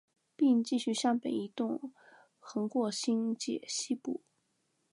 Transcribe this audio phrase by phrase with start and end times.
[0.35, 1.93] 并继续向北移动
[2.39, 4.23] 横过新界西部。